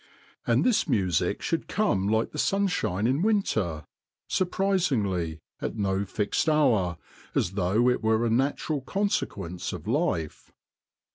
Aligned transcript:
And 0.47 0.63
this 0.63 0.87
music 0.89 1.43
should 1.43 1.67
come 1.67 2.07
like 2.07 2.31
the 2.31 2.39
sun 2.39 2.65
shine 2.65 3.05
in 3.05 3.21
winter, 3.21 3.85
surprisingly, 4.27 5.41
at 5.61 5.75
no 5.77 6.05
fixed 6.05 6.49
hour, 6.49 6.97
as 7.35 7.51
though 7.51 7.87
it 7.87 8.01
were 8.01 8.25
a 8.25 8.31
natural 8.31 8.81
conse 8.81 9.23
quence 9.27 9.73
of 9.73 9.85
life. 9.85 10.51